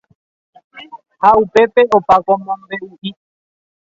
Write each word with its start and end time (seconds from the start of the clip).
Ha 1.21 1.29
upépe 1.43 1.81
opa 1.97 2.15
ko 2.25 2.33
mombe'u'i 2.43 3.11